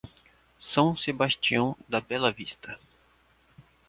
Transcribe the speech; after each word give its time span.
São 0.59 0.97
Sebastião 0.97 1.77
da 1.87 2.01
Bela 2.01 2.31
Vista 2.31 2.79